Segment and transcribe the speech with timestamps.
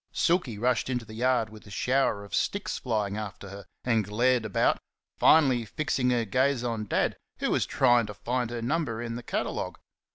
[0.13, 4.45] Silky rushed into the yard with a shower of sticks flying after her and glared
[4.45, 4.79] about,
[5.15, 9.21] finally fixing her gaze on Dad, who was trying to find her number in the
[9.21, 9.77] catalogue.